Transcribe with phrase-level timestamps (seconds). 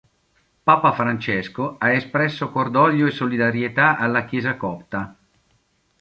[0.63, 5.15] Papa Francesco ha espresso cordoglio e solidarietà alla Chiesa copta.